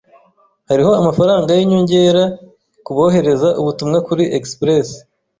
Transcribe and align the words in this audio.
Hariho 0.69 0.91
amafaranga 1.01 1.49
yinyongera 1.57 2.23
kubohereza 2.85 3.49
ubutumwa 3.59 3.97
kuri 4.07 4.23
Express 4.37 4.87